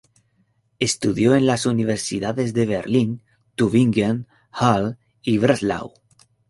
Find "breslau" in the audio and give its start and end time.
5.37-5.93